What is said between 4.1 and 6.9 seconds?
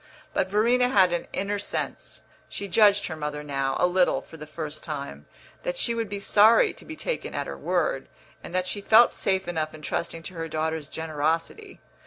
for the first time) that she would be sorry to